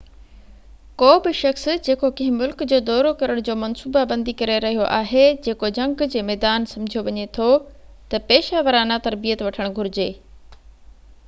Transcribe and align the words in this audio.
ڪو 1.01 1.09
به 1.25 1.33
شخص 1.39 1.65
جيڪو 1.87 2.09
ڪنهن 2.21 2.37
ملڪ 2.43 2.63
جو 2.71 2.79
دورو 2.87 3.11
ڪرڻ 3.19 3.41
جي 3.49 3.57
منصوبابندي 3.65 4.35
ڪري 4.39 4.55
رهيو 4.65 4.87
آهي 4.97 5.27
جيڪو 5.49 5.71
جنگ 5.77 6.03
جي 6.15 6.25
ميدان 6.31 6.67
سمجهيو 6.73 7.05
وڃي 7.11 7.29
ٿو 7.41 7.53
ته 8.15 8.25
پيشه 8.33 8.67
ورانه 8.71 9.01
تربيت 9.11 9.45
وٺڻ 9.51 9.73
گهرجي 9.79 10.09